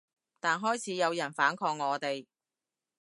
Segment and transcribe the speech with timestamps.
[0.39, 2.25] 但開始有人反抗我哋